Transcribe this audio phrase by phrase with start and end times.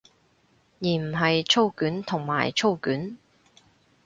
[0.79, 3.19] 而唔係操卷同埋操卷